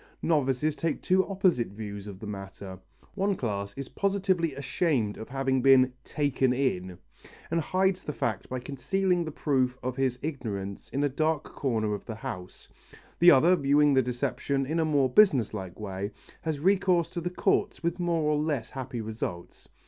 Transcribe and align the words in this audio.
Novices 0.23 0.75
take 0.75 0.99
two 1.03 1.23
opposite 1.27 1.67
views 1.67 2.07
of 2.07 2.19
the 2.19 2.25
matter. 2.25 2.79
One 3.13 3.35
class 3.35 3.75
is 3.77 3.87
positively 3.89 4.55
ashamed 4.55 5.15
of 5.15 5.29
having 5.29 5.61
been 5.61 5.93
"taken 6.03 6.53
in," 6.53 6.97
and 7.51 7.61
hides 7.61 8.03
the 8.03 8.11
fact 8.11 8.49
by 8.49 8.61
concealing 8.61 9.23
the 9.23 9.31
proof 9.31 9.77
of 9.83 9.97
his 9.97 10.17
ignorance 10.23 10.89
in 10.89 11.03
a 11.03 11.07
dark 11.07 11.43
corner 11.43 11.93
of 11.93 12.05
the 12.07 12.15
house; 12.15 12.67
the 13.19 13.29
other, 13.29 13.55
viewing 13.55 13.93
the 13.93 14.01
deception 14.01 14.65
in 14.65 14.79
a 14.79 14.85
more 14.85 15.07
business 15.07 15.53
like 15.53 15.79
way, 15.79 16.09
has 16.41 16.59
recourse 16.59 17.07
to 17.09 17.21
the 17.21 17.29
courts 17.29 17.83
with 17.83 17.99
more 17.99 18.23
or 18.23 18.39
less 18.39 18.71
happy 18.71 19.01
results. 19.01 19.69